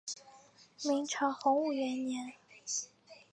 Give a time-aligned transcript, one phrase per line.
[0.83, 2.33] 明朝洪武元年。